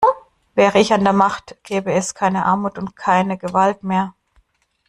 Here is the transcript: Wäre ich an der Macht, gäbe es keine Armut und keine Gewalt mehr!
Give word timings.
Wäre 0.55 0.79
ich 0.79 0.93
an 0.93 1.03
der 1.03 1.13
Macht, 1.13 1.57
gäbe 1.61 1.91
es 1.93 2.15
keine 2.15 2.43
Armut 2.45 2.79
und 2.79 2.95
keine 2.95 3.37
Gewalt 3.37 3.83
mehr! 3.83 4.15